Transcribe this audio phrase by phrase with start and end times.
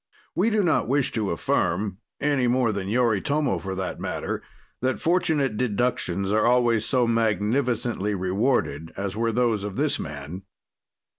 [0.33, 4.41] We do not wish to affirm any more than Yoritomo, for that matter
[4.81, 10.41] that fortunate deductions are always so magnificently rewarded as were those of this man.